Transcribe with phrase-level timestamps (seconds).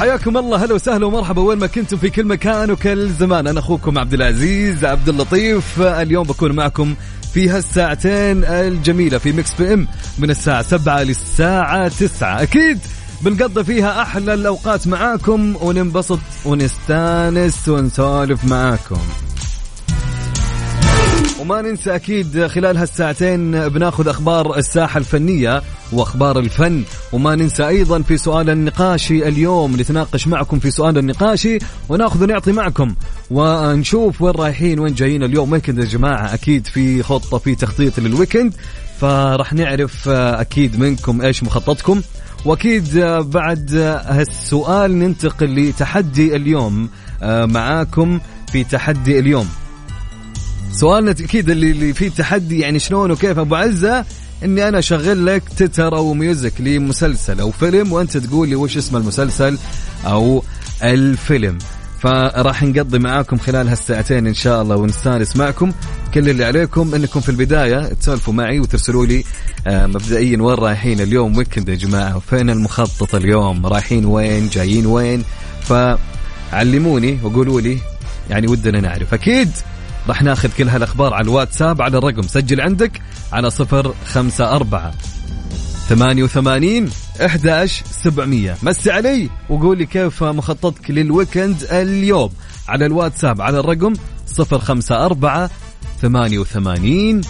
[0.00, 0.64] حياكم الله.
[0.64, 1.42] هلا وسهلا ومرحبا.
[1.42, 3.46] وين ما كنتم؟ في كل مكان وكل زمان.
[3.46, 5.80] أنا أخوكم عبد العزيز عبد اللطيف.
[5.80, 6.94] اليوم بكون معكم
[7.34, 12.78] في هالساعتين الجميلة في Mix PM من الساعة 7 للساعة 9 أكيد
[13.20, 18.98] بنقضي فيها أحلى الأوقات معاكم وننبسط ونستانس ونسولف معاكم.
[21.40, 25.62] وما ننسى أكيد خلال هالساعتين بناخذ أخبار الساحة الفنية
[25.92, 32.22] وأخبار الفن وما ننسى أيضا في سؤال النقاشي اليوم نتناقش معكم في سؤال النقاشي ونأخذ
[32.22, 32.94] ونعطي معكم.
[33.30, 35.52] ونشوف وين رايحين وين جايين اليوم.
[35.52, 38.54] weekend يا جماعة؟ أكيد في خطة في تخطيط لل weekend.
[39.00, 42.02] فراح نعرف أكيد منكم إيش مخططكم.
[42.44, 43.74] وأكيد بعد
[44.06, 46.88] هالسؤال ننتقل لتحدي اليوم
[47.22, 48.20] معاكم
[48.52, 49.48] في تحدي اليوم.
[50.80, 53.38] سؤالنا أكيد اللي اللي فيه تحدي يعني شلون وكيف.
[53.38, 54.04] أبو عزة
[54.44, 58.96] إني أنا أشغل لك تتر أو music لمسلسل أو فيلم وأنت تقول لي وش اسم
[58.96, 59.58] المسلسل
[60.06, 60.42] أو
[60.82, 61.58] الفيلم.
[62.00, 65.72] فراح نقضي معاكم خلال هالساعتين إن شاء الله ونستانس معكم.
[66.14, 69.24] كل اللي عليكم إنكم في البداية تسولفوا معي وترسلوا لي
[69.66, 71.36] آه مبدئيا وين رايحين اليوم.
[71.36, 75.24] weekend يا جماعة وفين المخطط اليوم؟ رايحين وين؟ جايين وين؟
[75.62, 77.78] فعلموني وقولوا لي
[78.30, 79.14] يعني ودنا نعرف.
[79.14, 79.50] أكيد
[80.08, 82.22] راح ناخذ كل هالأخبار على الواتساب على الرقم.
[82.22, 83.02] سجل عندك
[83.32, 84.94] على صفر خمسة أربعة
[85.88, 86.90] ثمانية وثمانين
[87.24, 88.56] إحداش سبعمية.
[88.62, 92.30] مسي علي وقول لي كيف مخططك للويكند اليوم.
[92.68, 93.92] على الواتساب على الرقم
[94.26, 95.50] صفر خمسة أربعة
[96.02, 97.20] ثمانية وثمانين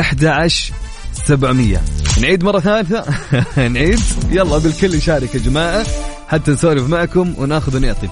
[0.00, 0.72] إحداش
[1.12, 1.82] سبعمية.
[2.20, 3.04] نعيد مرة ثالثة.
[3.68, 4.00] نعيد.
[4.30, 5.86] يلا بالكل يشارك يا جماعة.
[6.28, 8.08] حتى نسولف معكم وناخذ ونعطي.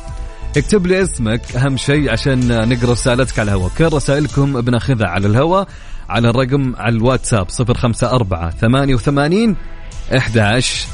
[0.56, 3.70] اكتب لي اسمك أهم شيء عشان نقرأ رسالتك على الهواء.
[3.78, 5.68] كل رسائلكم بناخذها على الهواء
[6.08, 9.56] على الرقم على الواتساب 054 88
[10.16, 10.86] 11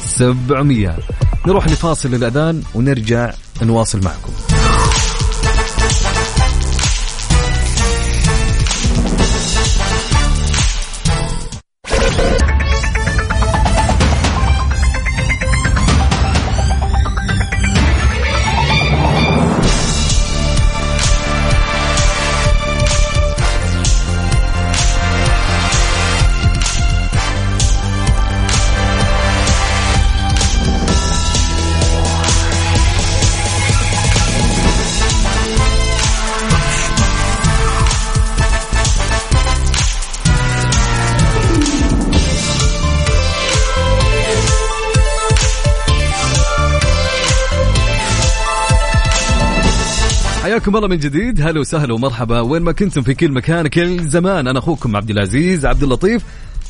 [0.00, 0.98] 700
[1.46, 4.55] نروح لفاصل الأذان ونرجع نواصل معكم.
[50.66, 51.40] حياكم الله من جديد.
[51.40, 52.40] هلا وسهلا ومرحبا.
[52.40, 54.48] وين ما كنتم في كل مكان كل زمان.
[54.48, 56.22] أنا أخوكم عبد العزيز عبد اللطيف.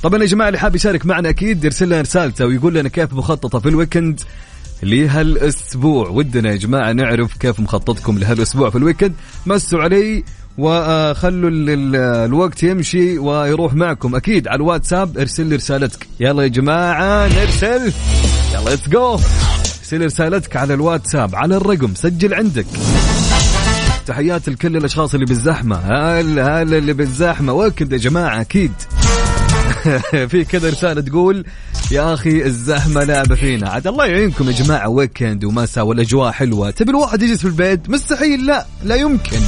[0.03, 3.59] طبعا يا جماعة اللي حاب يشارك معنا أكيد يرسل لنا رسالته ويقول لنا كيف مخططة
[3.59, 4.21] في ال weekend
[4.83, 6.09] لهالأسبوع.
[6.09, 9.13] ودنا يا جماعة نعرف كيف مخططكم لهالأسبوع في ال weekend.
[9.47, 10.25] مسوا علي
[10.59, 14.15] وخلوا ال- ال- الوقت يمشي ويروح معكم.
[14.17, 16.07] أكيد على الواتساب ارسل لي رسالتك.
[16.21, 17.93] يلا يا جماعة نرسل.
[18.55, 22.67] يلا let's go ارسل رسالتك على الواتساب على الرقم سجل عندك.
[24.07, 25.77] تحيات لكل الأشخاص اللي بالزحمة.
[25.77, 28.73] هلا هلا اللي بالزحمة؟ weekend يا جماعة أكيد.
[30.31, 31.45] في كذا رسالة تقول
[31.91, 33.69] يا أخي الزحمة لعبة فينا.
[33.69, 36.71] عاد الله يعينكم يا جماعة weekend ومساء والاجواء حلوة.
[36.71, 39.41] تبي الواحد يجلس في البيت؟ مستحيل لا لا يمكن.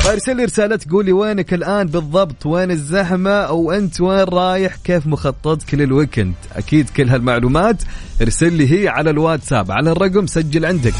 [0.00, 5.06] فارسل لي رسالة تقول لي وينك الآن بالضبط؟ وين الزحمة؟ أو أنت وين رايح؟ كيف
[5.06, 7.82] مخططك لل weekend أكيد كل هالمعلومات
[8.22, 10.94] ارسل لي هي على الواتساب على الرقم سجل عندك.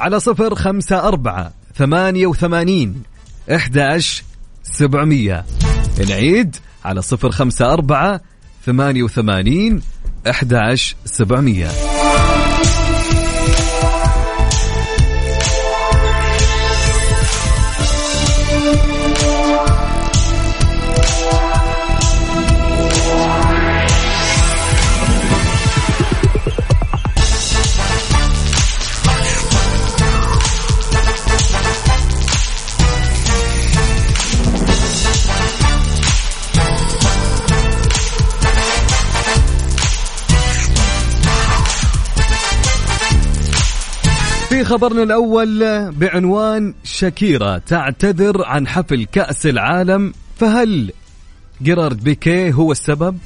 [0.00, 3.02] على صفر خمسة أربعة ثمانية وثمانين
[3.54, 4.24] إحداش
[4.62, 5.44] سبعمية.
[6.08, 8.20] نعيد على صفر خمسة أربعة
[8.66, 9.82] ثمانية وثمانين
[10.30, 11.89] إحداش سبعمية.
[44.70, 45.60] خبرنا الأول
[45.92, 50.92] بعنوان شاكيرا تعتذر عن حفل كأس العالم فهل
[51.62, 53.18] جيرارد بيكيه هو السبب؟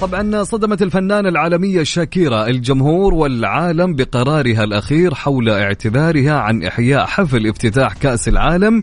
[0.00, 7.92] طبعا صدمت الفنانة العالمية شاكيرا الجمهور والعالم بقرارها الأخير حول اعتذارها عن إحياء حفل افتتاح
[7.92, 8.82] كأس العالم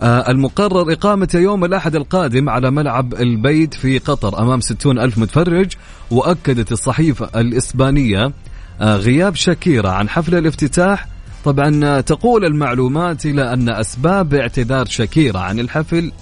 [0.00, 5.72] آه، المقرر إقامته يوم الأحد القادم على ملعب البيت في قطر أمام 60 ألف متفرج
[6.10, 8.32] وأكدت الصحيفة الإسبانية
[8.80, 11.06] غياب شاكيرا عن حفل الافتتاح.
[11.44, 16.12] طبعا آه، تقول المعلومات إلى أن أسباب اعتذار شاكيرا عن الحفل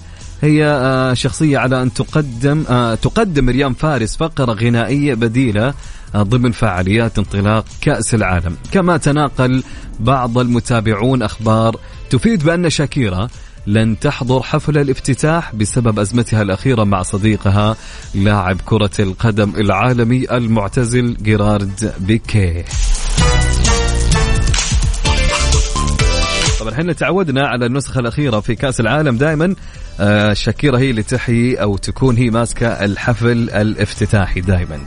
[0.41, 2.63] هي شخصية على أن تقدم
[3.01, 5.73] تقدم مريم فارس فقرة غنائية بديلة
[6.17, 8.57] ضمن فعاليات انطلاق كأس العالم.
[8.71, 9.63] كما تناقل
[9.99, 13.27] بعض المتابعون أخبار تفيد بأن شاكيرا
[13.67, 17.75] لن تحضر حفل الافتتاح بسبب أزمتها الأخيرة مع صديقها
[18.15, 22.65] لاعب كرة القدم العالمي المعتزل جيرارد بيكيه
[26.59, 29.55] طبعا إحنا تعودنا على النسخة الأخيرة في كأس العالم دائما.
[29.99, 34.79] آه شاكيرا هي اللي تحيي أو تكون هي ماسكة الحفل الافتتاحي دائما.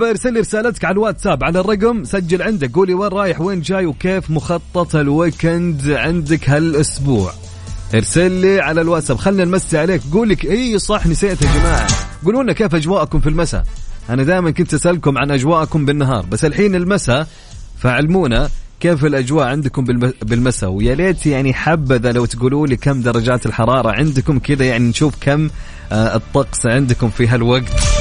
[0.00, 3.86] طيب ارسل لي رسالتك على الواتساب على الرقم سجل عندك قولي وين رايح وين جاي
[3.86, 7.32] وكيف مخطط الويكند عندك هالأسبوع.
[7.94, 11.86] ارسل لي على الواتساب خلنا نمسي عليك قول لك إي صح نسيت يا جماعة.
[12.24, 13.64] قولوا لنا كيف أجواءكم في المساء.
[14.10, 17.26] أنا دائما كنت أسألكم عن أجواءكم بالنهار بس الحين المساء
[17.78, 18.48] فعلمونا
[18.80, 19.84] كيف الأجواء عندكم
[20.22, 20.70] بالمساء.
[20.70, 25.48] ويا ليت يعني حبذا لو تقولوا لي كم درجات الحرارة عندكم كذا يعني نشوف كم
[25.92, 27.99] آه، الطقس عندكم في هالوقت.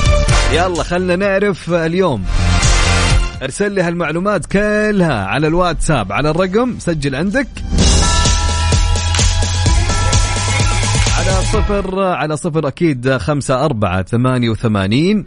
[0.53, 2.25] يلا خلنا نعرف اليوم.
[3.43, 6.11] ارسل لي هالمعلومات كلها على الواتساب.
[6.11, 7.47] على الرقم سجل عندك.
[11.17, 15.25] على صفر على صفر أكيد خمسة أربعة ثمانية وثمانين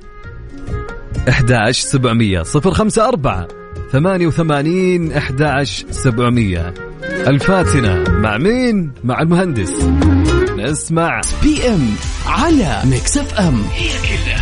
[1.28, 2.42] أحداش سبعمية.
[2.42, 3.48] صفر خمسة أربعة
[3.92, 6.74] ثمانية وثمانين أحداش سبعمية.
[7.02, 9.72] الفاتنة مع مين؟ مع المهندس.
[10.56, 11.20] نسمع.
[11.42, 11.88] PM
[12.26, 13.62] على Mix FM.
[13.74, 14.41] هي كلها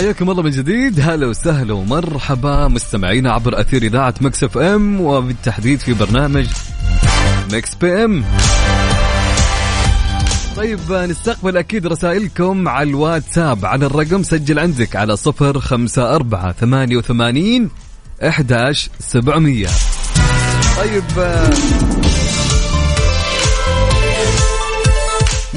[0.00, 1.00] حياكم الله من جديد.
[1.00, 6.46] هلا وسهلا ومرحبا مستمعينا عبر أثير إذاعة Mix FM وبالتحديد في برنامج
[7.52, 8.24] Mix PM.
[10.56, 13.66] طيب نستقبل أكيد رسائلكم على الواتساب.
[13.66, 17.70] على الرقم سجل عندك على صفر خمسة أربعة ثمانية وثمانين
[18.22, 19.68] إحداش سبعمية.
[20.76, 21.04] طيب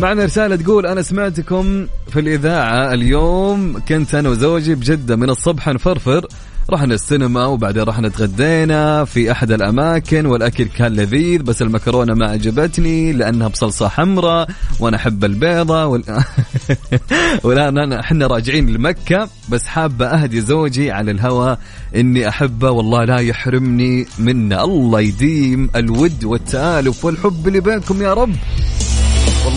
[0.03, 6.27] معنا رسالة تقول أنا سمعتكم في الإذاعة اليوم كنت أنا وزوجي بجدة من الصبح نفرفر
[6.69, 13.13] رحنا السينما وبعدين رحنا تغدينا في أحد الأماكن والأكل كان لذيذ بس المكرونة ما عجبتني
[13.13, 14.47] لأنها بصلصة حمراء
[14.79, 16.03] وأنا أحب البيضة وال...
[17.44, 21.57] والآن إحنا راجعين لمكة بس حابة أهدي زوجي على الهوى
[21.95, 28.35] إني أحبه والله لا يحرمني منه الله يديم الود والتآلف والحب اللي بينكم يا رب.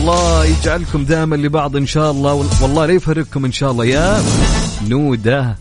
[0.07, 3.85] والله يجعلكم دائما لبعض إن شاء الله والله لا يفرقكم إن شاء الله.
[3.85, 4.23] يا
[4.89, 5.57] نودة.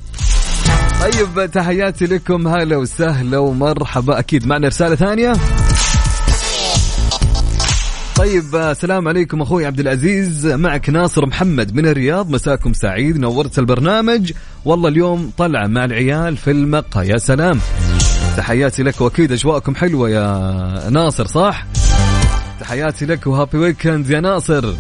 [1.01, 2.47] طيب تحياتي لكم.
[2.47, 4.19] هلا وسهلا ومرحبا.
[4.19, 5.33] أكيد معنا رسالة ثانية.
[8.15, 10.47] طيب السلام عليكم أخوي عبد العزيز.
[10.47, 12.29] معك ناصر محمد من الرياض.
[12.29, 14.31] مساكم سعيد نورت البرنامج.
[14.65, 17.07] والله اليوم طلعة مع العيال في المقهى.
[17.07, 17.59] يا سلام.
[18.37, 21.65] تحياتي لك وأكيد أجواءكم حلوة يا ناصر صح؟
[22.59, 24.73] تحياتي لك و happy weekend يا ناصر.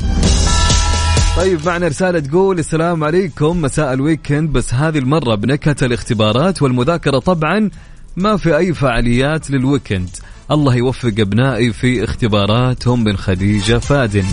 [1.37, 4.53] طيب معنا رسالة تقول السلام عليكم مساء ال weekend.
[4.53, 7.69] بس هذه المرة بنكهة الاختبارات والمذاكرة طبعا
[8.17, 10.09] ما في أي فعاليات لل weekend.
[10.51, 14.25] الله يوفق أبنائي في اختباراتهم من خديجة فادن.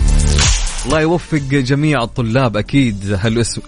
[0.86, 3.18] الله يوفق جميع الطلاب أكيد.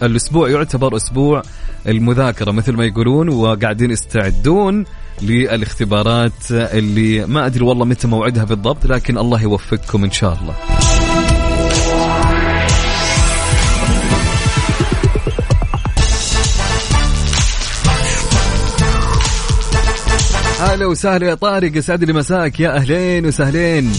[0.02, 1.42] الأسبوع يعتبر أسبوع
[1.88, 4.85] المذاكرة مثل ما يقولون وقاعدين يستعدون
[5.23, 10.54] للاختبارات اللي ما أدري والله متى موعدها بالضبط لكن الله يوفقكم إن شاء الله.
[20.61, 23.92] هلا وسهلا يا طارق يسعد لي مساك يا أهلين وسهلين.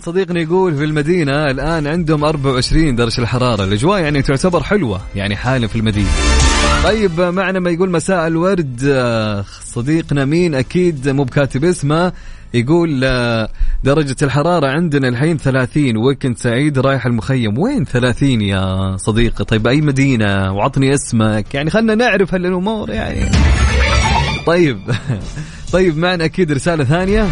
[0.00, 3.64] صديقنا يقول في المدينة الآن عندهم 24 درجة الحرارة.
[3.64, 6.08] الأجواء يعني تعتبر حلوة يعني حالة في المدينة.
[6.84, 8.94] طيب معنا ما يقول مساء الورد
[9.64, 12.12] صديقنا مين؟ أكيد مو بكاتب اسمه.
[12.54, 13.48] يقول آه،
[13.84, 17.58] درجة الحرارة عندنا الحين 30 وكنت سعيد رايح المخيم.
[17.58, 21.54] وين 30 يا صديقي؟ طيب أي مدينة؟ وعطني اسمك.
[21.54, 23.30] يعني خلنا نعرف هالأمور يعني.
[24.46, 24.78] طيب
[25.72, 27.28] طيب معنا أكيد رسالة ثانية.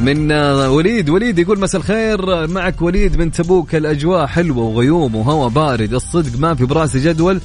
[0.00, 2.46] من آه، وليد وليد يقول مساء الخير.
[2.46, 5.94] معك وليد من تبوك الأجواء حلوة وغيوم وهواء بارد.
[5.94, 7.40] الصدق ما في براسي جدول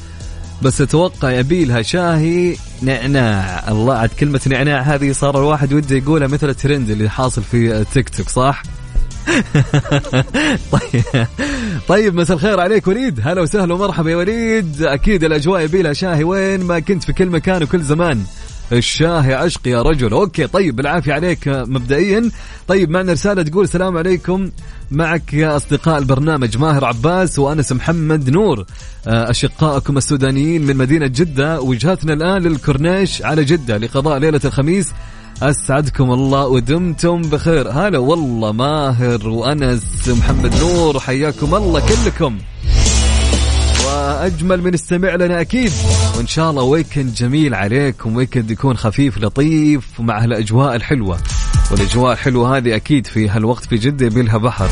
[0.62, 3.72] بس أتوقع يبيلها شاهي نعناع.
[3.72, 8.10] الله عاد كلمة نعناع هذه صار الواحد وده يقولها مثل الترند اللي حاصل في تيك
[8.10, 8.64] توك صح؟
[10.72, 11.28] طيب
[11.88, 13.20] طيب مساء الخير عليك وليد.
[13.24, 14.84] هلا وسهلا ومرحبا يا وليد.
[14.84, 16.24] أكيد الأجواء يبيلها شاهي.
[16.24, 18.24] وين ما كنت في كل مكان وكل زمان.
[18.72, 20.12] الشاهي عشق يا رجل.
[20.12, 22.32] أوكي طيب بالعافية عليك مبدئيا.
[22.68, 24.52] طيب معنا رسالة تقول السلام عليكم.
[24.92, 28.66] معك يا أصدقاء البرنامج ماهر عباس وأنس محمد نور.
[29.08, 31.62] آه، اشقائكم السودانيين من مدينة جدة.
[31.62, 34.92] وجهتنا الآن للكورنيش على جدة لقضاء ليلة الخميس.
[35.42, 37.70] أسعدكم الله ودمتم بخير.
[37.70, 42.38] هلا والله ماهر وأنس محمد نور حياكم الله كلكم.
[44.02, 45.72] واجمل من استمع لنا أكيد.
[46.18, 48.16] وإن شاء الله ويكند جميل عليكم.
[48.16, 51.18] ويكند يكون خفيف لطيف ومع هالأجواء الحلوة.
[51.72, 54.70] والأجواء الحلوة هذه أكيد في هالوقت في جدة يبيلها بحر.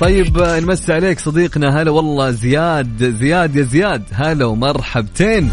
[0.00, 1.82] طيب نمسي عليك صديقنا.
[1.82, 4.02] هلا والله زياد زياد يا زياد.
[4.12, 5.50] هلا ومرحبتين.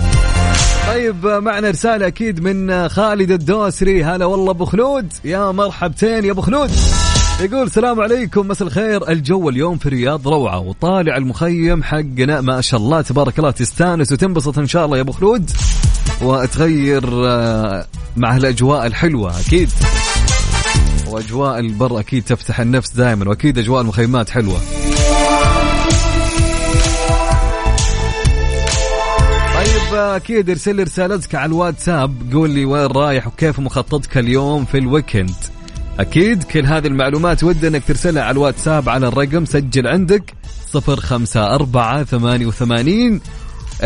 [0.88, 4.04] طيب معنا رسالة أكيد من خالد الدوسري.
[4.04, 5.14] هلا والله أبو خلود.
[5.26, 6.72] يا مرحبتين يا أبو خلود.
[7.42, 8.48] يقول السلام عليكم.
[8.48, 9.10] مساء الخير.
[9.10, 12.42] الجو اليوم في الرياض روعة وطالع المخيم حقنا.
[12.42, 15.52] ما شاء الله تبارك الله تستانس وتنبسط إن شاء الله يا أبو خلود.
[16.22, 17.86] وتغير آه،
[18.18, 19.70] مع الأجواء الحلوة أكيد.
[21.08, 23.30] وأجواء البر أكيد تفتح النفس دائما.
[23.30, 24.58] وأكيد أجواء المخيمات حلوة.
[30.04, 32.34] أكيد ارسل لي رسالتك على الواتساب.
[32.34, 35.36] قول لي وين رايح وكيف مخططك اليوم في الويكند.
[36.00, 40.34] أكيد كل هذه المعلومات ودي إنك ترسلها على الواتساب على الرقم سجل عندك
[40.72, 43.22] صفر خمسة أربعة ثمانية وثمانين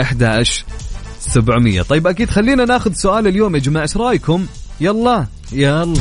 [0.01, 0.65] أحداش
[1.19, 1.81] سبعمية.
[1.81, 4.45] طيب أكيد خلينا ناخذ سؤال اليوم يا جماعة إيش رأيكم؟
[4.81, 5.25] يلا.
[5.51, 5.93] يلا.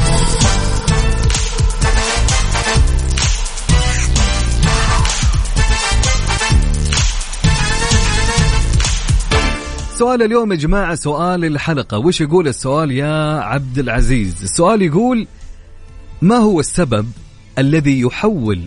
[9.99, 11.99] سؤال اليوم يا جماعة سؤال الحلقة.
[11.99, 15.27] وش يقول السؤال يا عبد العزيز؟ السؤال يقول
[16.23, 17.07] ما هو السبب
[17.59, 18.61] الذي يحول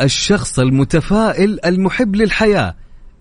[0.00, 2.74] الشخص المتفائل المحب للحياة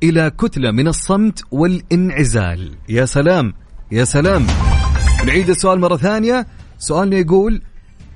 [0.03, 3.53] إلى كتلة من الصمت والانعزال؟ يا سلام
[3.91, 4.47] يا سلام.
[5.25, 6.47] نعيد السؤال مرة ثانية.
[6.79, 7.61] سؤالنا يقول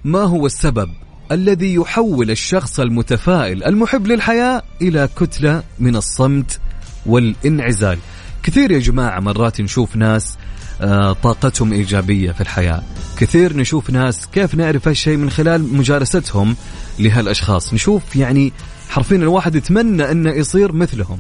[0.04, 0.90] ما هو السبب
[1.32, 6.60] الذي يحول الشخص المتفائل المحب للحياة إلى كتلة من الصمت
[7.06, 7.98] والانعزال؟
[8.44, 10.38] كثير يا جماعة مرات نشوف ناس
[10.82, 12.84] آه، طاقتهم إيجابية في الحياة.
[13.18, 16.56] كثير نشوف ناس كيف نعرف هالشيء من خلال مجالستهم
[17.00, 17.74] لهالأشخاص.
[17.74, 18.54] نشوف يعني
[18.90, 21.20] حرفيا الواحد يتمنى أنه يصير مثلهم.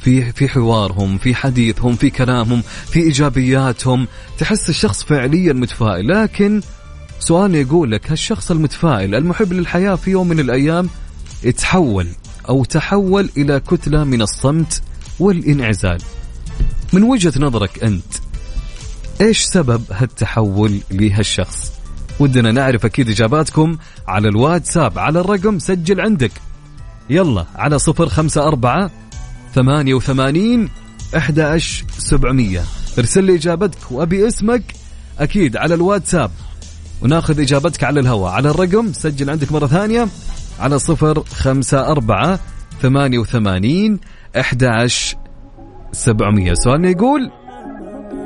[0.00, 4.08] في في حوارهم في حديثهم في كلامهم في إيجابياتهم.
[4.38, 6.08] تحس الشخص فعليا متفائل.
[6.08, 6.60] لكن
[7.18, 10.88] سؤال يقول لك هالشخص المتفائل المحب للحياة في يوم من الأيام
[11.44, 12.06] يتحول
[12.48, 14.82] أو تحول إلى كتلة من الصمت
[15.20, 15.98] والإنعزال.
[16.92, 18.14] من وجهة نظرك أنت
[19.20, 21.72] إيش سبب هالتحول لهالشخص؟
[22.20, 26.32] ودنا نعرف أكيد إجاباتكم على الواتساب على الرقم سجل عندك.
[27.10, 28.90] يلا على صفر خمسة أربعة
[29.54, 30.68] ثمانية وثمانين
[31.16, 31.58] أحد
[31.98, 32.64] سبعمية.
[32.98, 34.62] ارسل لي إجابتك وأبي اسمك
[35.18, 36.30] أكيد على الواتساب.
[37.02, 38.32] وناخذ إجابتك على الهواء.
[38.32, 40.08] على الرقم سجل عندك مرة ثانية
[40.60, 42.40] على صفر خمسة أربعة
[42.82, 44.00] ثمانية وثمانين
[44.40, 44.64] أحد
[45.92, 47.30] 700 سؤالنا يقول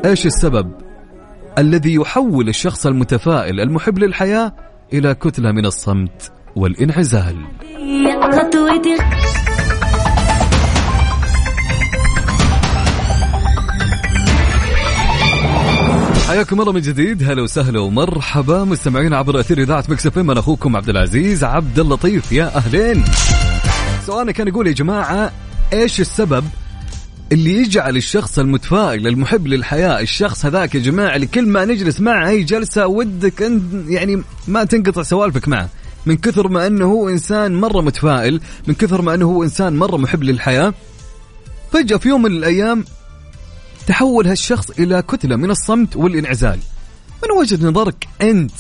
[0.05, 0.73] إيش السبب
[1.59, 4.53] الذي يحول الشخص المتفائل المحب للحياة
[4.93, 7.37] إلى كتلة من الصمت والإنعزال؟
[16.29, 18.65] حياكم الله من جديد هلا وسهلا ومرحبا.
[18.65, 22.33] مستمعين عبر أثير إذاعة مكسف أنا أخوكم عبد العزيز عبد اللطيف.
[22.33, 23.05] يا أهلين.
[24.07, 25.33] سؤالنا كان يقول يا جماعة
[25.73, 26.45] إيش السبب
[27.33, 32.29] اللي يجعل الشخص المتفائل المحب للحياة الشخص هذاك يا جماعة اللي كل ما نجلس معه
[32.29, 35.69] أي جلسة ودك أنت يعني ما تنقطع سوالفك معه.
[36.07, 39.97] من كثر ما أنه هو إنسان مرة متفائل من كثر ما أنه هو إنسان مرة
[39.97, 40.75] محب للحياة
[41.73, 42.85] فجأة في يوم من الأيام
[43.87, 46.59] تحول هالشخص إلى كتلة من الصمت والإنعزال.
[47.23, 48.53] من وجهة نظرك أنت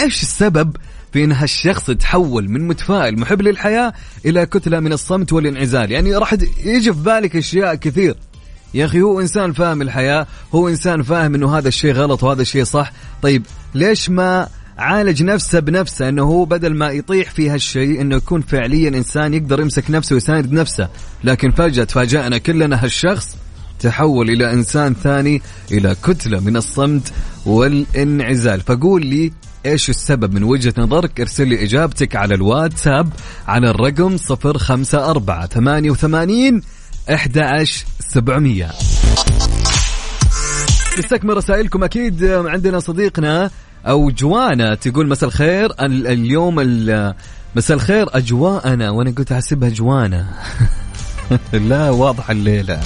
[0.00, 0.76] إيش السبب؟
[1.12, 3.92] في ان هالشخص يتحول من متفائل محب للحياة
[4.26, 5.90] إلى كتلة من الصمت والانعزال.
[5.90, 6.32] يعني راح
[6.64, 8.14] يجي في بالك أشياء كثير.
[8.74, 12.64] يا أخي هو إنسان فاهم الحياة هو إنسان فاهم إنه هذا الشيء غلط وهذا الشيء
[12.64, 12.92] صح.
[13.22, 14.48] طيب ليش ما
[14.78, 19.60] عالج نفسه بنفسه إنه هو بدل ما يطيح في هالشيء إنه يكون فعليا إنسان يقدر
[19.60, 20.88] يمسك نفسه ويساند نفسه؟
[21.24, 23.36] لكن فجأة تفاجأنا كلنا هالشخص
[23.80, 27.12] تحول إلى إنسان ثاني إلى كتلة من الصمت
[27.46, 28.60] والانعزال.
[28.60, 29.32] فقول لي
[29.66, 33.08] إيش السبب من وجهة نظرك؟ ارسل لي إجابتك على الواتساب
[33.48, 36.62] على الرقم 054 88
[37.10, 38.70] 11700
[40.98, 43.50] نستكمل رسائلكم أكيد عندنا صديقنا
[43.86, 46.54] أو جوانا تقول مساء الخير اليوم
[47.56, 50.26] مساء الخير أجواءنا وأنا قلت أحسبها جوانا.
[51.52, 52.80] لا واضح الليلة.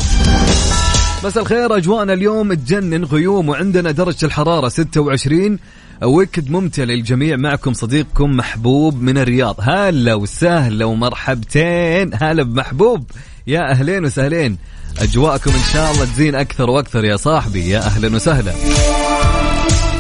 [1.25, 5.59] مساء الخير أجواءنا اليوم تجنن غيوم وعندنا درجة الحرارة 26
[6.03, 7.37] ويكد ممتع للجميع.
[7.37, 9.57] معكم صديقكم محبوب من الرياض.
[9.61, 12.11] هلا وسهلا ومرحبتين.
[12.15, 13.11] هلا بمحبوب.
[13.47, 14.59] يا أهلين وسهلين.
[14.99, 17.69] أجواءكم إن شاء الله تزين أكثر وأكثر يا صاحبي.
[17.69, 18.53] يا أهلا وسهلا.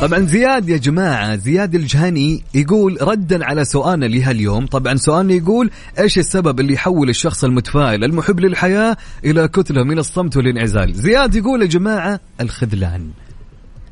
[0.00, 4.66] طبعا زياد يا جماعة زياد الجهني يقول ردا على سؤالنا لهاليوم.
[4.66, 10.36] طبعا سؤالنا يقول إيش السبب اللي يحول الشخص المتفائل المحب للحياة إلى كتلة من الصمت
[10.36, 13.10] والانعزال؟ زياد يقول يا جماعة الخذلان.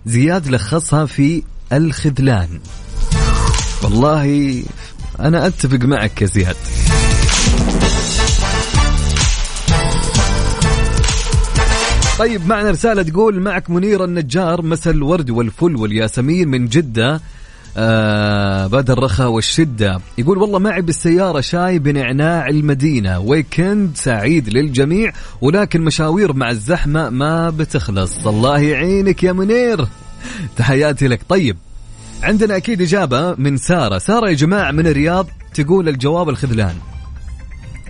[0.07, 2.49] زياد لخصها في الخذلان.
[3.83, 4.63] والله
[5.21, 6.57] أنا أتفق معك يا زياد.
[12.19, 17.21] طيب معنا رسالة تقول معك منير النجار مساء الورد والفل والياسمين من جدة
[17.77, 20.01] آه بعد الرخاء والشدة.
[20.19, 27.51] يقول والله معي بالسيارة شاي بنعناع المدينة ويكند سعيد للجميع ولكن مشاوير مع الزحمة ما
[27.51, 28.27] بتخلص.
[28.27, 29.87] الله يعينك يا منير.
[30.57, 31.21] تحياتي لك.
[31.29, 31.57] طيب
[32.23, 33.99] عندنا أكيد إجابة من سارة.
[33.99, 36.75] سارة يا جماعة من الرياض تقول الجواب الخذلان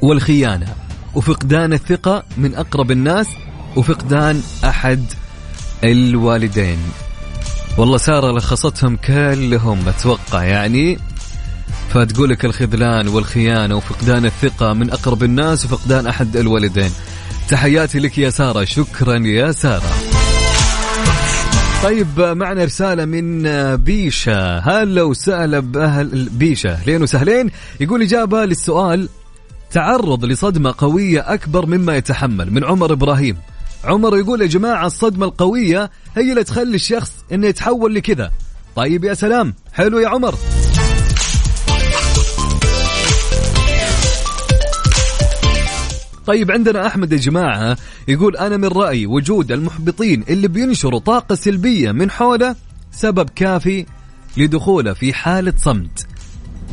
[0.03, 0.75] والخيانة.
[1.15, 3.27] وفقدان الثقة من أقرب الناس
[3.77, 5.05] وفقدان أحد
[5.85, 6.79] الوالدين.
[7.79, 10.99] والله سارة لخصتهم كلهم أتوقع يعني.
[11.91, 16.91] فتقول لك الخذلان والخيانة وفقدان الثقة من أقرب الناس وفقدان أحد الوالدين.
[17.49, 18.65] تحياتي لك يا سارة.
[18.65, 20.12] شكرا يا سارة.
[21.83, 23.43] طيب معنا رسالة من
[23.77, 29.09] بيشا هلا وسهلا بأهل بيشا لين وسهلين يقول إجابة للسؤال
[29.71, 33.37] تعرض لصدمة قوية أكبر مما يتحمل من عمر إبراهيم.
[33.85, 38.31] عمر يقول يا جماعة الصدمة القوية هي اللي تخلي الشخص إنه يتحول لكذا.
[38.77, 40.35] طيب يا سلام حلو يا عمر.
[46.27, 47.77] طيب عندنا أحمد يا جماعة
[48.09, 52.57] يقول أنا من رايي وجود المحبطين اللي بينشروا طاقة سلبية من حوله
[52.93, 53.87] سبب كافي
[54.37, 56.07] لدخوله في حالة صمت.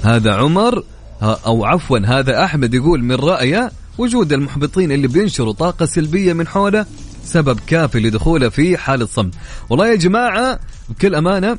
[0.04, 0.84] هذا عمر
[1.22, 6.86] أو عفوا هذا أحمد يقول من رأيه وجود المحبطين اللي بينشروا طاقة سلبية من حوله
[7.24, 9.34] سبب كافي لدخوله في حالة صمت.
[9.70, 10.60] والله يا جماعة
[10.90, 11.58] بكل أمانة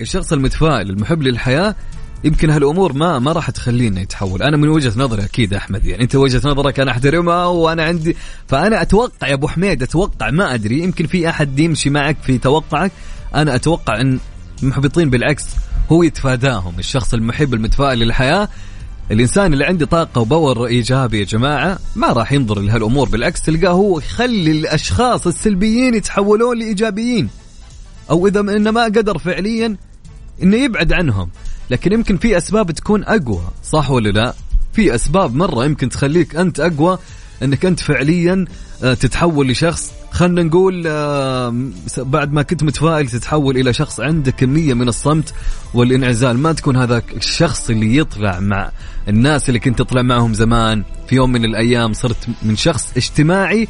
[0.00, 1.76] الشخص المتفائل المحب للحياة
[2.24, 6.14] يمكن هالأمور ما ما راح تخلينا يتحول أنا من وجهة نظري أكيد أحمد يعني أنت
[6.14, 8.16] وجهة نظرك أنا أحترمها وأنا عندي
[8.48, 12.92] فأنا أتوقع يا أبو حميد أتوقع ما أدري يمكن في أحد يمشي معك في توقعك.
[13.34, 14.18] أنا أتوقع أن
[14.62, 15.46] المحبطين بالعكس
[15.92, 18.48] هو يتفاداهم الشخص المحب المتفائل للحياة.
[19.10, 23.98] الإنسان اللي عنده طاقة وباور إيجابي يا جماعة ما راح ينظر لهالأمور بالعكس تلقاه هو
[23.98, 27.28] يخلي الأشخاص السلبيين يتحولون لإيجابيين.
[28.10, 29.76] أو إذا انه ما قدر فعليا
[30.42, 31.30] إنه يبعد عنهم.
[31.70, 34.34] لكن يمكن في أسباب تكون أقوى صح ولا لا؟
[34.72, 36.98] في أسباب مرة يمكن تخليك أنت أقوى
[37.42, 38.44] إنك أنت فعليا
[38.82, 39.92] آه، تتحول لشخص.
[40.10, 41.54] خلينا نقول آه،
[41.98, 45.34] بعد ما كنت متفائل تتحول إلى شخص عنده كمية من الصمت
[45.74, 46.38] والانعزال.
[46.38, 48.70] ما تكون هذا الشخص اللي يطلع مع
[49.08, 50.84] الناس اللي كنت تطلع معهم زمان.
[51.08, 53.68] في يوم من الأيام صرت من شخص اجتماعي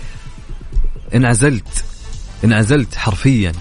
[1.15, 1.85] انعزلت
[2.45, 3.53] انعزلت حرفيا.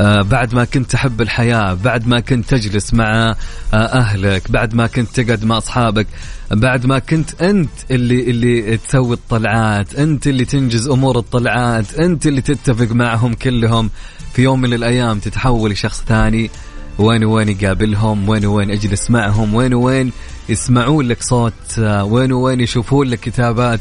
[0.00, 3.34] بعد ما كنت تحب الحياة بعد ما كنت تجلس مع
[3.74, 6.06] آه أهلك بعد ما كنت تقعد مع أصحابك
[6.50, 12.40] بعد ما كنت أنت اللي اللي تسوي الطلعات أنت اللي تنجز أمور الطلعات أنت اللي
[12.40, 13.90] تتفق معهم كلهم
[14.32, 16.50] في يوم من الأيام تتحول لشخص ثاني
[16.98, 20.12] وين وين يقابلهم وين وين اجلس معهم وين وين
[20.48, 23.80] يسمعون لك صوت آه، وين وين يشوفون لك كتابات.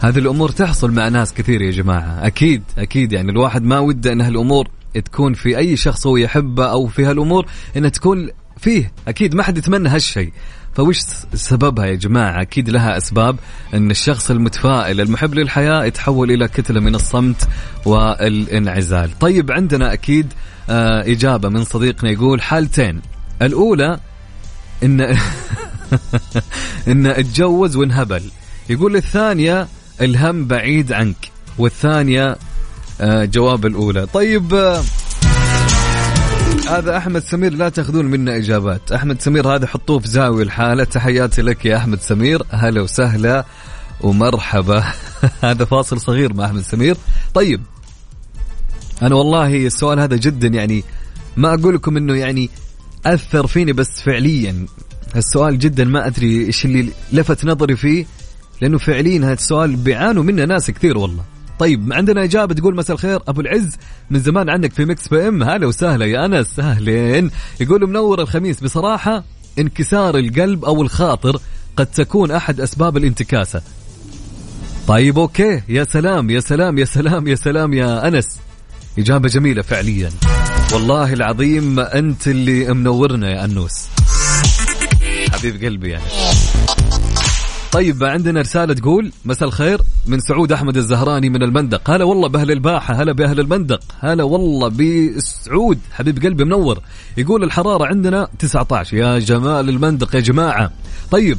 [0.00, 2.26] هذه الأمور تحصل مع ناس كثير يا جماعة.
[2.26, 4.68] أكيد أكيد يعني الواحد ما وده إن هالأمور
[5.00, 9.58] تكون في أي شخص هو يحبه أو في هالأمور انها تكون فيه أكيد ما حد
[9.58, 10.32] يتمنى هالشيء.
[10.74, 10.98] فوش
[11.34, 13.36] سببها يا جماعة؟ أكيد لها أسباب.
[13.74, 17.48] أن الشخص المتفائل المحب للحياة يتحول إلى كتلة من الصمت
[17.84, 19.18] والانعزال.
[19.18, 20.32] طيب عندنا أكيد
[20.70, 23.00] آه إجابة من صديقنا يقول حالتين.
[23.42, 24.00] الأولى
[24.82, 25.00] إن
[26.88, 28.22] إن اتجوز وانهبل.
[28.70, 29.68] يقول الثانية
[30.00, 31.30] الهم بعيد عنك.
[31.58, 32.36] والثانية آه،
[33.00, 34.06] جواب الأولى.
[34.06, 34.82] طيب آه،
[36.68, 38.92] هذا أحمد سمير لا تأخذون منا إجابات.
[38.92, 40.84] أحمد سمير هذا حطوه في زاوية الحالة.
[40.84, 42.42] تحياتي لك يا أحمد سمير.
[42.50, 43.44] هلا وسهلا
[44.00, 44.84] ومرحبا.
[45.42, 46.96] هذا فاصل صغير مع أحمد سمير.
[47.34, 47.62] طيب
[49.02, 50.84] أنا والله السؤال هذا جدا يعني
[51.36, 52.50] ما أقول لكم إنه يعني
[53.06, 54.66] أثر فيني بس فعليا
[55.16, 58.06] السؤال جدا ما أدري إيش اللي لفت نظري فيه
[58.60, 61.35] لأنه فعليا هذا السؤال بيعانوا منه ناس كثير والله.
[61.58, 63.76] طيب عندنا إجابة تقول مساء الخير أبو العز
[64.10, 69.24] من زمان عنك في Mix FM هلا وسهلا يا أنس اهلين يقول منور الخميس بصراحة
[69.58, 71.40] انكسار القلب أو الخاطر
[71.76, 73.62] قد تكون أحد أسباب الانتكاسة.
[74.88, 75.62] طيب أوكي.
[75.68, 78.38] يا سلام يا سلام يا سلام يا سلام يا أنس.
[78.98, 80.10] إجابة جميلة فعليا.
[80.72, 83.86] والله العظيم أنت اللي منورنا يا أنوس.
[85.32, 86.04] حبيب قلبي يعني.
[87.76, 91.90] طيب عندنا رسالة تقول مساء الخير من سعود أحمد الزهراني من المندق.
[91.90, 93.80] هلا والله بأهل الباحة هلا بأهل المندق.
[94.00, 96.80] هلا والله بسعود حبيب قلبي منور.
[97.16, 100.70] يقول الحرارة عندنا 19 يا جمال المندق يا جماعة.
[101.10, 101.38] طيب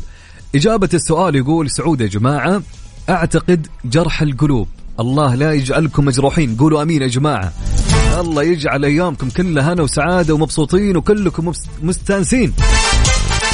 [0.55, 2.61] إجابة السؤال يقول سعود يا جماعة
[3.09, 4.67] أعتقد جرح القلوب.
[4.99, 6.55] الله لا يجعلكم مجروحين.
[6.55, 7.53] قولوا أمين يا جماعة.
[8.19, 12.53] الله يجعل أيامكم كلها هنا وسعادة ومبسوطين وكلكم مستانسين.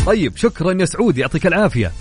[0.06, 1.92] طيب شكرا يا سعود يعطيك العافية.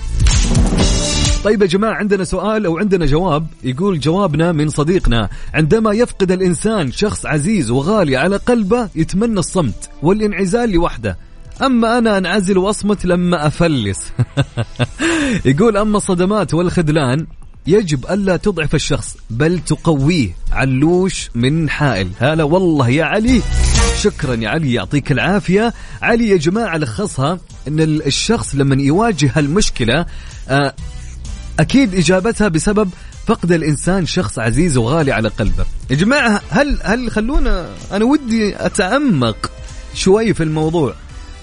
[1.44, 3.46] طيب يا جماعة عندنا سؤال أو عندنا جواب.
[3.64, 10.70] يقول جوابنا من صديقنا عندما يفقد الإنسان شخص عزيز وغالي على قلبه يتمنى الصمت والانعزال
[10.70, 11.16] لوحده.
[11.62, 14.12] أما أنا أنعزل وأصمت لما أفلس.
[15.44, 17.26] يقول أما الصدمات والخذلان
[17.66, 20.30] يجب ألا تضعف الشخص بل تقويه.
[20.52, 22.10] علوش من حائل.
[22.18, 23.42] هلا والله يا علي.
[24.00, 25.74] شكرا يا علي يعطيك العافية.
[26.02, 30.06] علي يا جماعة لخصها أن الشخص لما يواجه المشكلة
[31.62, 32.90] أكيد إجابتها بسبب
[33.26, 35.64] فقد الإنسان شخص عزيز وغالي على قلبه.
[35.90, 39.50] يا جماعة هل هل خلونا أنا ودي أتعمق
[39.94, 40.94] شوي في الموضوع.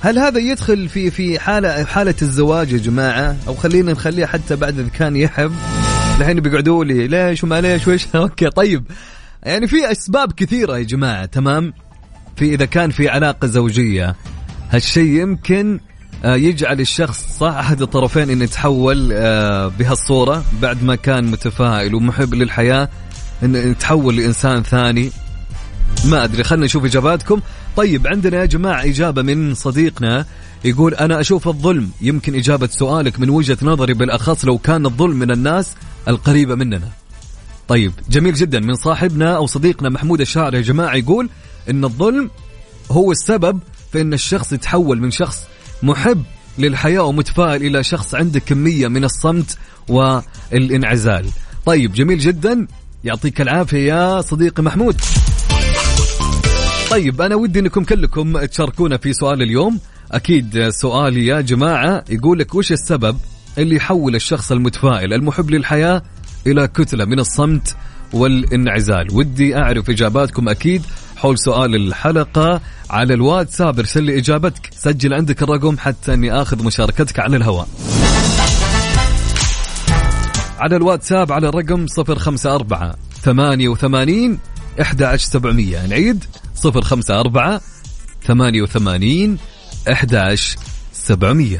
[0.02, 4.80] هل هذا يدخل في في حالة حالة الزواج يا جماعة؟ أو خلينا نخليها حتى بعد
[4.80, 5.52] إذا كان يحب.
[6.20, 8.84] الحين بيقعدوا لي ليش وما ليش ويش أوكي طيب.
[9.44, 11.74] يعني في أسباب كثيرة يا جماعة تمام؟
[12.36, 14.16] في إذا كان في علاقة زوجية
[14.72, 15.80] هالشيء يمكن
[16.26, 17.54] يجعل الشخص صح.
[17.54, 22.90] أحد الطرفين انه يتحول آه، بهالصورة بعد ما كان متفائل ومحب للحياة
[23.44, 25.12] انه يتحول لإنسان ثاني.
[26.06, 27.42] ما أدري خلينا نشوف إجاباتكم.
[27.78, 30.26] طيب عندنا يا جماعة إجابة من صديقنا
[30.66, 31.92] يقول أنا أشوف الظلم.
[32.02, 35.76] يمكن إجابة سؤالك من وجهة نظري بالأخص لو كان الظلم من الناس
[36.08, 36.90] القريبة مننا.
[37.68, 38.60] طيب جميل جدا.
[38.60, 41.30] من صاحبنا أو صديقنا محمود الشاعر يا جماعة يقول
[41.70, 42.30] إن الظلم
[42.92, 43.60] هو السبب
[43.92, 45.44] في إن الشخص يتحول من شخص
[45.84, 46.24] محب
[46.58, 49.58] للحياة ومتفائل إلى شخص عنده كمية من الصمت
[49.90, 51.26] والانعزال.
[51.66, 52.68] طيب جميل جدا.
[53.04, 55.02] يعطيك العافية يا صديقي محمود.
[56.92, 59.80] طيب أنا ودي أنكم كلكم تشاركونا في سؤال اليوم.
[60.12, 63.18] أكيد سؤالي يا جماعة يقول لك وش السبب
[63.58, 66.04] اللي يحول الشخص المتفائل المحب للحياة
[66.48, 67.76] إلى كتلة من الصمت
[68.14, 69.08] والانعزال.
[69.12, 70.82] ودي أعرف إجاباتكم أكيد.
[71.20, 74.70] حول سؤال الحلقة على الواتساب ارسل لي إجابتك.
[74.76, 77.68] سجل عندك الرقم حتى أني آخذ مشاركتك على الهواء.
[80.60, 84.40] على الواتساب على الرقم 054 88
[84.80, 86.26] 11700 نعيد.
[86.66, 87.60] 054
[88.28, 89.38] 88
[89.88, 91.58] 11700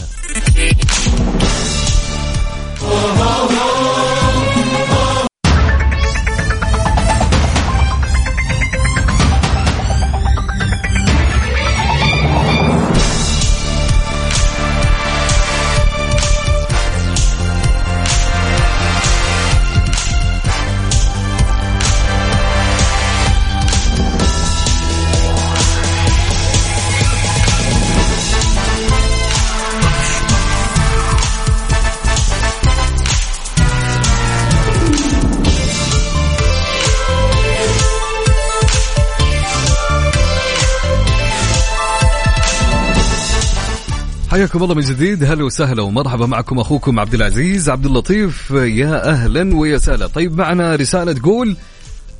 [44.40, 45.24] حياكم الله من جديد.
[45.24, 47.70] هلا وسهلا ومرحبا معكم أخوكم عبد العزيز.
[47.70, 50.08] عبد اللطيف يا أهلا ويا سهلا.
[50.08, 51.58] طيب معنا رسالة تقول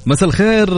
[0.06, 0.70] مساء الخير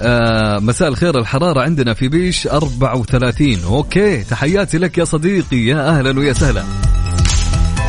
[0.00, 6.18] آه مساء الخير الحرارة عندنا في بيش 34 أوكي تحياتي لك يا صديقي يا أهلا
[6.18, 6.64] ويا سهلا.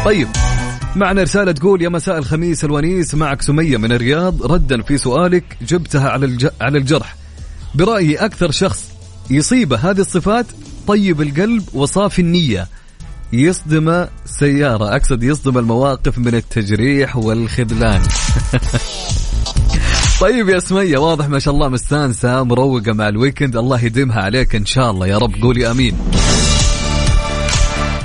[0.06, 0.28] طيب
[0.96, 4.52] معنا رسالة تقول يا مساء الخميس الونيس معك سمية من الرياض.
[4.52, 6.50] ردا في سؤالك جبتها على.
[6.62, 7.16] على الجرح.
[7.76, 8.84] برأيي أكثر شخص
[9.30, 10.46] يصيبه هذه الصفات
[10.88, 12.68] طيب القلب وصافي النية.
[13.34, 14.96] يصدم سيارة.
[14.96, 18.02] أقصد يصدم المواقف من التجريح والخذلان.
[20.22, 23.56] طيب يا سمية واضح ما شاء الله مستانسة مروقة مع الويكند.
[23.56, 25.08] الله يديمها عليك إن شاء الله.
[25.08, 25.98] يا رب قولي أمين.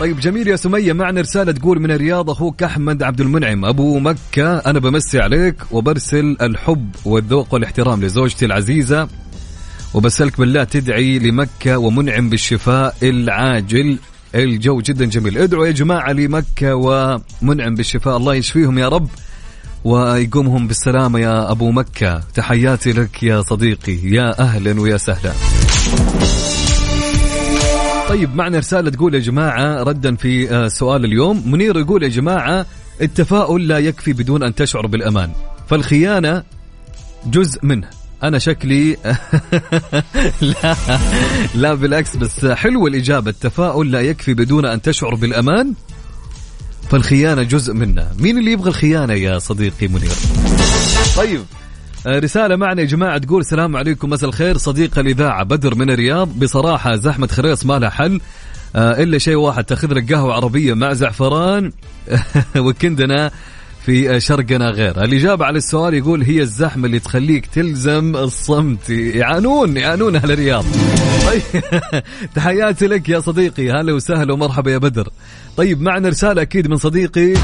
[0.00, 3.64] طيب جميل يا سمية معنا رسالة تقول من الرياض أخوك أحمد عبد المنعم.
[3.64, 9.08] أبو مكة أنا بمسي عليك وبرسل الحب والذوق والإحترام لزوجتي العزيزة.
[9.94, 13.98] وبسألك بالله تدعي لمكة ومنعم بالشفاء العاجل.
[14.34, 15.38] الجو جدا جميل.
[15.38, 18.16] ادعوا يا جماعة لمكة ومنعم بالشفاء.
[18.16, 19.08] الله يشفيهم يا رب
[19.84, 22.20] ويقومهم بالسلامة يا أبو مكة.
[22.34, 23.98] تحياتي لك يا صديقي.
[24.02, 25.32] يا أهلا ويا سهلا.
[28.08, 31.42] طيب معنا رسالة تقول يا جماعة ردا في آه، سؤال اليوم.
[31.50, 32.66] منير يقول يا جماعة
[33.00, 35.30] التفاؤل لا يكفي بدون أن تشعر بالأمان
[35.68, 36.42] فالخيانة
[37.26, 38.01] جزء منه.
[38.22, 38.96] أنا شكلي
[40.40, 40.76] لا
[41.54, 43.30] لا بالعكس بس حلوة الإجابة.
[43.30, 45.72] التفاؤل لا يكفي بدون أن تشعر بالأمان
[46.90, 50.12] فالخيانة جزء منه مين اللي يبغى الخيانة يا صديقي منير؟
[51.16, 51.40] طيب
[52.06, 52.80] آه، رسالة معنا.
[52.80, 54.56] يا جماعة تقول السلام عليكم مساء الخير.
[54.58, 56.38] صديق الإذاعة بدر من الرياض.
[56.38, 58.20] بصراحة زحمة خريص ما لها حل.
[58.76, 61.72] آه، إلا شيء واحد تأخذ لك قهوة عربية مع زعفران
[62.56, 63.30] وكندنا
[63.86, 65.04] في شرقنا غير.
[65.04, 68.90] الإجابة على السؤال يقول هي الزحمة اللي تخليك تلزم الصمت.
[68.90, 70.64] يعانون يعانون أهل الرياض.
[71.26, 71.62] طيب
[72.34, 73.70] تحياتي لك يا صديقي.
[73.70, 75.08] هلا وسهلا ومرحبا يا بدر.
[75.56, 77.34] طيب معنا رسالة أكيد من صديقي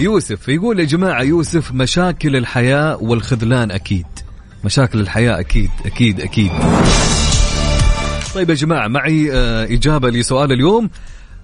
[0.00, 0.48] يوسف.
[0.48, 4.06] يقول يا جماعة يوسف مشاكل الحياة والخذلان أكيد.
[4.64, 6.50] مشاكل الحياة أكيد أكيد أكيد.
[8.34, 10.90] طيب يا جماعة معي آه، إجابة لسؤال اليوم.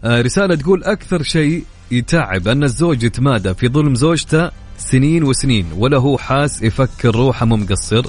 [0.05, 5.99] آه، رسالة تقول أكثر شيء يتعب أن الزوج يتمادى في ظلم زوجته سنين وسنين ولا
[5.99, 8.07] هو حاس يفكر روحه مو مقصر.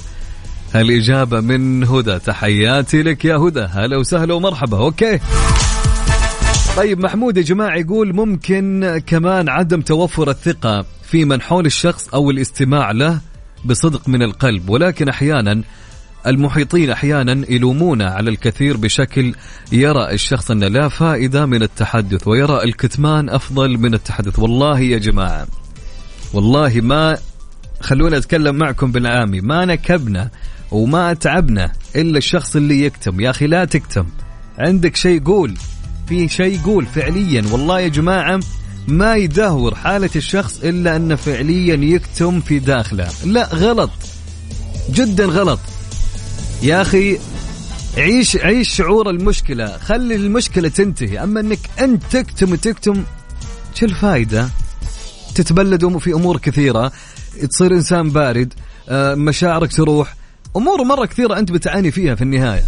[0.76, 2.20] الإجابة من هدى.
[2.20, 3.62] تحياتي لك يا هدى.
[3.62, 4.78] هلا وسهلا ومرحبا.
[4.78, 5.20] أوكي.
[6.78, 12.32] طيب محمود يا جماعة يقول ممكن كمان عدم توفر الثقة في من حول الشخص أو
[12.32, 13.20] الاستماع له
[13.66, 15.62] بصدق من القلب ولكن أحيانا
[16.28, 19.36] المحيطين أحيانا يلومون على الكثير بشكل
[19.72, 24.40] يرى الشخص أن لا فائدة من التحدث ويرى الكتمان أفضل من التحدث.
[24.40, 25.48] والله يا جماعة
[26.34, 27.18] والله ما
[27.82, 30.30] خلونا اتكلم معكم بالعامي ما نكبنا
[30.72, 33.20] وما تعبنا إلا الشخص اللي يكتم.
[33.20, 34.06] يا أخي لا تكتم.
[34.58, 35.58] عندك شيء قول
[36.08, 37.44] في شيء قول فعليا.
[37.52, 38.40] والله يا جماعة
[38.88, 43.08] ما يدهور حالة الشخص إلا أنه فعليا يكتم في داخله.
[43.26, 43.92] لا غلط.
[44.90, 45.60] جدا غلط.
[46.62, 47.18] يا أخي
[47.98, 49.78] عيش عيش شعور المشكلة.
[49.78, 51.24] خلي المشكلة تنتهي.
[51.24, 53.04] أما إنك أنت تكتم وتكتم
[53.74, 54.50] شو الفائده
[55.36, 56.92] تتبلد في أمور كثيرة
[57.50, 58.54] تصير إنسان بارد
[58.90, 60.16] آه، مشاعرك تروح.
[60.56, 62.64] أمور مرة كثيرة أنت بتعاني فيها في النهاية.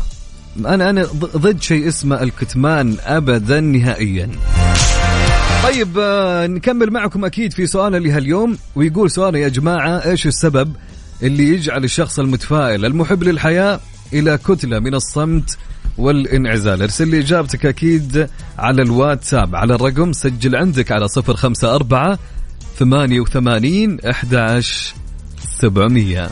[0.59, 4.29] أنا أنا ضد شيء اسمه الكتمان ابدا نهائيا.
[5.63, 10.73] طيب آه، نكمل معكم أكيد في سؤالنا لهاليوم ويقول سؤال يا جماعة إيش السبب؟
[11.23, 13.79] اللي يجعل الشخص المتفائل المحب للحياة
[14.13, 15.57] إلى كتلة من الصمت
[15.97, 16.81] والانعزال.
[16.81, 19.55] ارسل لي إجابتك أكيد على الواتساب.
[19.55, 22.17] على الرقم سجل عندك على 054
[22.79, 24.93] 88 11
[25.59, 26.29] 700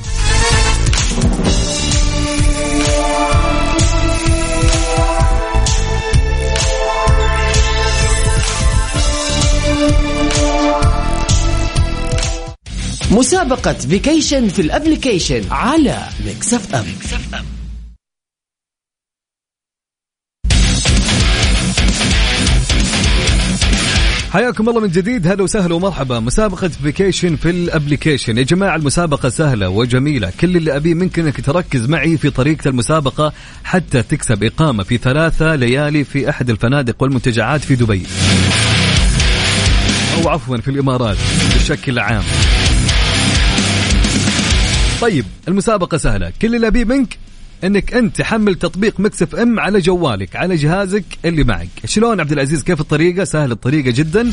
[13.11, 16.85] مسابقة vacation في ال application على Mix FM
[24.33, 26.19] حياكم الله من جديد هلا وسهلا ومرحبا.
[26.19, 30.31] مسابقة vacation في ال application يا جماعة المسابقة سهلة وجميلة.
[30.39, 35.55] كل اللي أبيه منك أنك تركز معي في طريقة المسابقة حتى تكسب إقامة في ثلاثة
[35.55, 38.03] ليالي في أحد الفنادق والمنتجعات في دبي.
[40.17, 41.17] أو عفوا في الإمارات
[41.55, 42.23] بشكل عام.
[45.01, 46.33] طيب المسابقة سهلة.
[46.41, 47.17] كل اللي أبيه منك
[47.63, 51.69] إنك أنت تحمل تطبيق Mix FM على جوالك على جهازك اللي معك.
[51.85, 54.31] شلون عبد العزيز كيف الطريقة؟ سهل الطريقة جدا.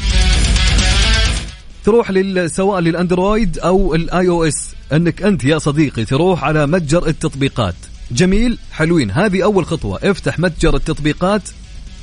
[1.84, 4.74] تروح لل سواء لل Android أو ال iOS.
[4.92, 7.74] إنك أنت يا صديقي تروح على متجر التطبيقات.
[8.10, 9.10] جميل حلوين.
[9.10, 9.98] هذه أول خطوة.
[10.02, 11.42] افتح متجر التطبيقات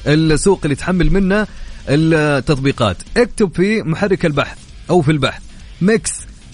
[0.08, 1.48] السوق اللي تحمل منه
[1.90, 2.98] التطبيقات.
[3.18, 4.58] اكتب في محرك البحث
[4.90, 5.42] أو في البحث.
[5.82, 6.12] ميكس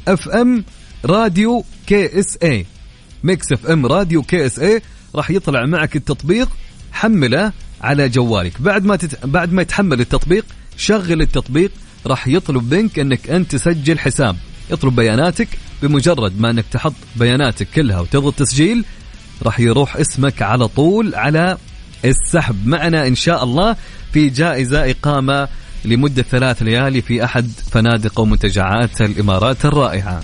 [0.08, 0.64] إف إم
[1.06, 2.66] راديو كي إس اي
[3.24, 4.82] ميكس إف إم راديو كي إس اي
[5.16, 6.50] راح يطلع معك التطبيق
[6.92, 8.62] حمله على جوالك.
[8.62, 9.26] بعد ما تت...
[9.26, 10.46] بعد ما يتحمل التطبيق
[10.78, 11.72] شغل التطبيق
[12.08, 14.36] راح يطلب منك إنك أنت تسجل حساب.
[14.72, 15.48] يطلب بياناتك
[15.82, 18.86] بمجرد ما إنك تحط بياناتك كلها وتضغط تسجيل
[19.44, 21.58] راح يروح اسمك على طول على
[22.06, 22.68] السحب.
[22.68, 23.76] معنا إن شاء الله
[24.14, 25.48] في جائزة إقامة
[25.86, 30.22] لمدة ثلاث ليالي في أحد فنادق ومنتجعات الإمارات الرائعة.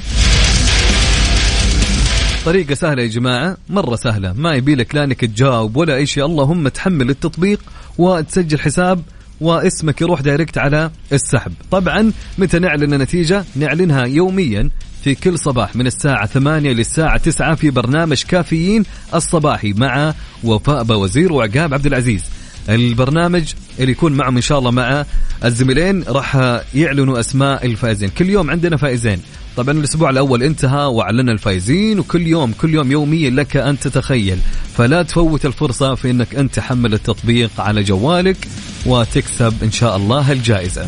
[2.46, 4.34] طريقة سهلة يا جماعة مرة سهلة.
[4.34, 6.26] ما يبي لك لا إنك تجاوب ولا أي شيء.
[6.26, 7.60] اللهم تحمل التطبيق
[7.98, 9.02] وتسجل حساب
[9.42, 11.52] واسمك يروح دايركت على السحب.
[11.72, 14.70] طبعا متى نعلن النتيجة نعلنها يوميا
[15.04, 21.34] في كل صباح من الساعة 8 للساعة 9 في برنامج كافيين الصباحي مع وفاء بوزير
[21.34, 22.24] وعقاب عبد العزيز.
[22.70, 25.06] البرنامج اللي يكون معهم إن شاء الله مع
[25.46, 26.36] الزميلين راح
[26.76, 28.10] يعلنوا أسماء الفائزين.
[28.10, 29.22] كل يوم عندنا فائزين.
[29.58, 34.38] طبعا الأسبوع الأول انتهى وأعلنا الفائزين وكل يوم كل يوم يوميا لك أن تتخيل.
[34.78, 38.38] فلا تفوت الفرصة في إنك أنت تحمل التطبيق على جوالك
[38.86, 40.88] وتكسب إن شاء الله الجائزة.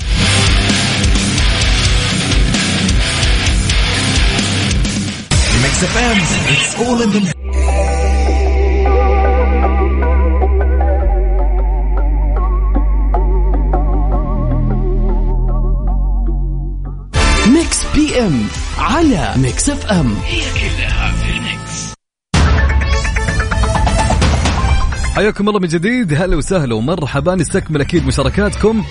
[5.77, 7.46] It's all in the
[18.97, 20.15] على Mix FM.
[20.25, 21.93] هي كلها في ال mix
[25.15, 26.13] حياكم الله من جديد.
[26.13, 27.35] هلا وسهلا ومرحبا.
[27.35, 28.83] نستكمل أكيد مشاركاتكم.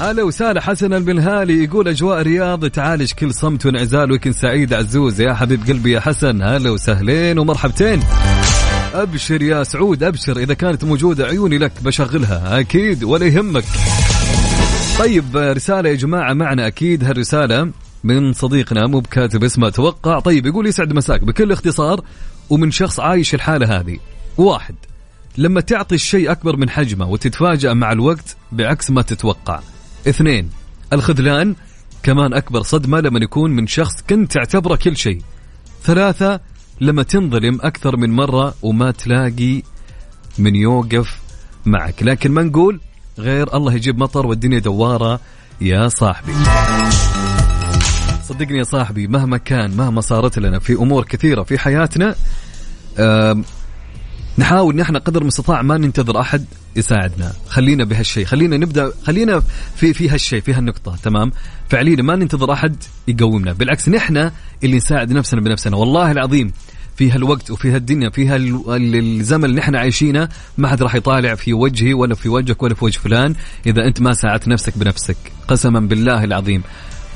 [0.00, 0.60] هلا وسهلا.
[0.60, 4.12] حسن البنهالي يقول أجواء الرياض تعالج كل صمت وانعزال.
[4.12, 5.20] weekend سعيد عزوز.
[5.20, 6.42] يا حبيب قلبي يا حسن.
[6.42, 8.00] هلا وسهلين ومرحبتين.
[8.94, 10.36] أبشر يا سعود أبشر.
[10.38, 12.60] إذا كانت موجودة عيوني لك بشغلها.
[12.60, 13.64] أكيد ولا يهمك.
[14.98, 17.04] طيب رسالة يا جماعة معنا أكيد.
[17.04, 17.70] هالرسالة.
[18.04, 19.68] من صديقنا مو بكاتب اسمه.
[19.68, 21.24] أتوقع طيب يقول يسعد مساك.
[21.24, 22.00] بكل اختصار
[22.50, 23.98] ومن شخص عايش الحالة هذه.
[24.38, 24.74] واحد
[25.38, 29.60] لما تعطي الشيء أكبر من حجمه وتتفاجأ مع الوقت بعكس ما تتوقع.
[30.08, 30.50] اثنين
[30.92, 31.54] الخذلان
[32.02, 35.22] كمان أكبر صدمة لما يكون من شخص كنت تعتبره كل شيء.
[35.82, 36.40] ثلاثة
[36.80, 39.62] لما تنظلم أكثر من مرة وما تلاقي
[40.38, 41.18] من يوقف
[41.66, 42.02] معك.
[42.02, 42.80] لكن ما نقول
[43.18, 45.20] غير الله يجيب مطر والدنيا دوارة
[45.60, 46.32] يا صاحبي.
[48.30, 52.14] صدقني يا صاحبي مهما كان مهما صارت لنا في أمور كثيرة في حياتنا
[54.38, 56.44] نحاول نحن قدر المستطاع ما ننتظر أحد
[56.76, 57.32] يساعدنا.
[57.48, 59.42] خلينا بهالشيء خلينا نبدأ خلينا
[59.76, 61.32] في في هالشيء في هالنقطة تمام؟
[61.68, 62.76] فعليا ما ننتظر أحد
[63.08, 64.30] يقومنا بالعكس نحن
[64.64, 65.76] اللي نساعد نفسنا بنفسنا.
[65.76, 66.52] والله العظيم
[66.96, 71.94] في هالوقت وفي هالدنيا في هالزمن اللي إحنا عايشينه ما حد راح يطالع في وجهي
[71.94, 73.34] ولا في وجهك ولا في وجه فلان
[73.66, 75.16] إذا أنت ما ساعدت نفسك بنفسك.
[75.48, 76.62] قسما بالله العظيم.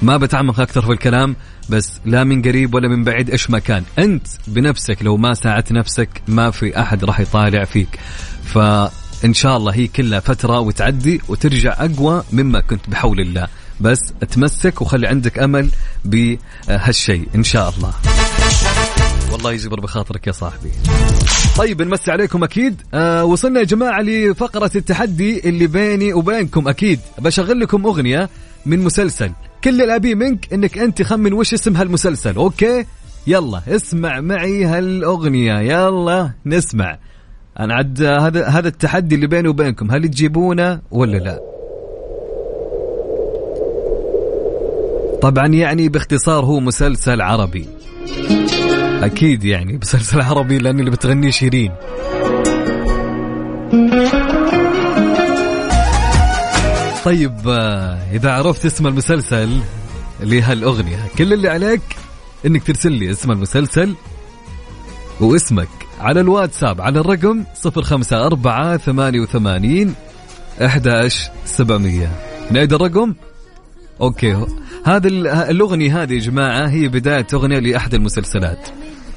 [0.02, 1.37] ما بتعمق أكثر في الكلام
[1.68, 3.83] بس لا من قريب ولا من بعيد إيش ما كان.
[3.98, 7.98] أنت بنفسك لو ما ساعدت نفسك ما في أحد راح يطالع فيك.
[8.44, 13.48] فإن شاء الله هي كلها فترة وتعدي وترجع أقوى مما كنت بحول الله.
[13.80, 15.70] بس تمسك وخلي عندك أمل
[16.04, 17.92] بهالشيء إن شاء الله.
[19.33, 20.70] والله يجبر بخاطرك يا صاحبي.
[21.57, 22.83] طيب نمسي عليكم أكيد.
[22.94, 27.00] آه وصلنا يا جماعة لفقرة التحدي اللي بيني وبينكم أكيد.
[27.18, 28.28] بشغل لكم أغنية
[28.66, 29.33] من مسلسل
[29.64, 32.37] كل اللي أبيه منك إنك أنت تخمن وش اسم هالمسلسل.
[32.37, 32.85] أوكي؟
[33.27, 35.61] يلا اسمع معي هالأغنية.
[35.61, 36.98] يلا نسمع.
[37.61, 41.40] أنا عد هذا هذا التحدي اللي بيني وبينكم هل تجيبونه ولا لا؟
[45.22, 47.66] طبعا يعني باختصار هو مسلسل عربي.
[49.03, 51.72] أكيد يعني مسلسل عربي لأن اللي بتغنيه شيرين.
[57.04, 59.60] طيب آه، إذا عرفت اسم المسلسل
[60.20, 61.80] لهالأغنية كل اللي عليك
[62.46, 63.94] إنك ترسل لي اسم المسلسل
[65.20, 65.68] واسمك
[66.00, 69.94] على الواتساب على الرقم 054 88
[70.60, 72.08] 11700
[72.50, 73.14] نعيد الرقم؟
[74.00, 74.46] أوكي.
[74.84, 78.68] هذا ال- الأغنية هذه يا جماعة هي بداية أغنية لأحد المسلسلات.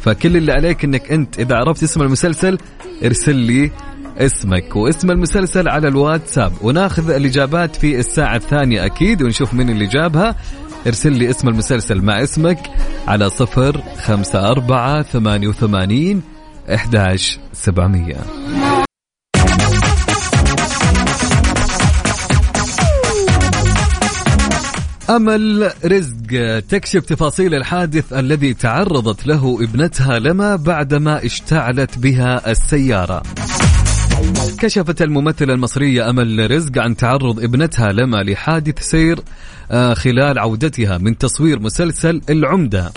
[0.02, 2.58] فكل اللي عليك إنك أنت إذا عرفت اسم المسلسل
[3.04, 3.72] ارسل لي
[4.18, 6.54] اسمك واسم المسلسل على الواتساب.
[6.62, 10.36] وناخذ الإجابات في الساعة الثانية أكيد ونشوف مين اللي جابها.
[10.88, 12.60] ارسل لي اسم المسلسل مع اسمك
[13.08, 16.22] على صفر خمسة أربعة ثمانية وثمانين
[16.74, 18.18] إحداش سبعمية.
[25.10, 33.24] أمل رزق تكشف تفاصيل الحادث الذي تعرضت له ابنتها لما بعدما اشتعلت بها السيارة.
[34.58, 39.20] كشفت الممثلة المصرية أمل رزق عن تعرض ابنتها لما لحادث سير
[39.72, 42.92] آه، خلال عودتها من تصوير مسلسل العمدة.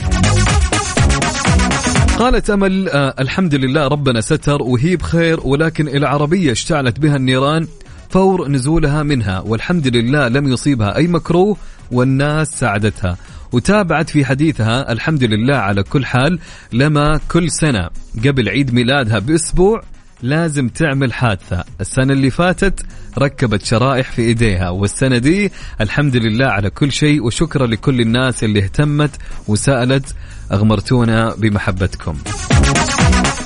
[2.19, 7.67] قالت أمل آه، الحمد لله ربنا ستر وهي بخير ولكن العربية اشتعلت بها النيران
[8.11, 11.57] فور نزولها منها والحمد لله لم يصيبها أي مكروه
[11.93, 13.17] والناس ساعدتها.
[13.53, 16.39] وتابعت في حديثها الحمد لله على كل حال
[16.73, 17.89] لما كل سنة
[18.25, 19.83] قبل عيد ميلادها بأسبوع
[20.23, 21.65] لازم تعمل حادثة.
[21.81, 22.87] السنة اللي فاتت
[23.19, 28.65] ركبت شرائح في إيديها والسنة دي الحمد لله على كل شيء وشكرا لكل الناس اللي
[28.65, 29.11] اهتمت
[29.49, 30.15] وسألت.
[30.53, 32.19] أغمرتونا بمحبتكم.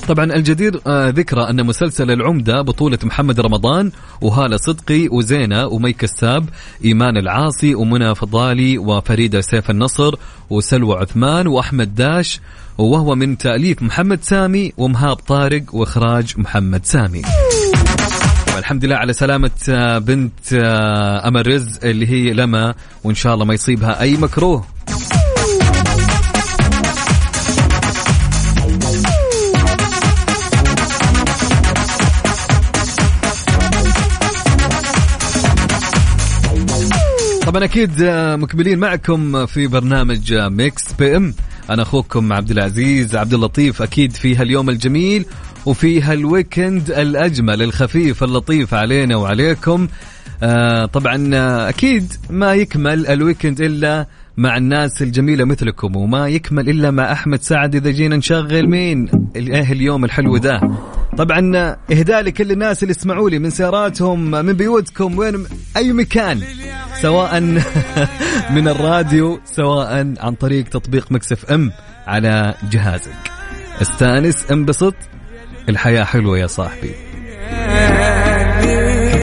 [0.08, 3.90] طبعا الجدير آه، ذكرى أن مسلسل العمدة بطولة محمد رمضان
[4.20, 6.48] وهالة صدقي وزينة ومي كساب
[6.84, 10.14] إيمان العاصي ومنى فضالي وفريدة سيف النصر
[10.50, 12.40] وسلوى عثمان وأحمد داش
[12.78, 17.22] وهو من تأليف محمد سامي ومهاب طارق وإخراج محمد سامي.
[18.58, 22.74] الحمد لله على سلامة آه، بنت آه، أمل رزق اللي هي لما
[23.04, 24.64] وإن شاء الله ما يصيبها أي مكروه.
[37.54, 41.34] طبعا أكيد آه، مكملين معكم في برنامج Mix FM
[41.70, 45.26] أنا أخوكم عبد العزيز عبد اللطيف أكيد في هاليوم الجميل
[45.66, 49.88] وفي هال weekend الأجمل الخفيف اللطيف علينا وعليكم.
[50.42, 56.68] آه طبعا آه، أكيد ما يكمل ال weekend إلا مع الناس الجميلة مثلكم وما يكمل
[56.68, 60.60] إلا مع أحمد سعد إذا جينا نشغل مين؟ إيه اليوم الحلو ذا
[61.16, 66.40] طبعا إهداء لكل الناس اللي يسمعوا لي من سياراتهم من بيوتكم وين؟ أي مكان.
[67.02, 67.40] سواء
[68.54, 71.72] من الراديو سواء عن طريق تطبيق Mix FM
[72.06, 73.30] على جهازك.
[73.82, 74.94] استأنس انبسط.
[75.68, 76.90] الحياة حلوة يا صاحبي.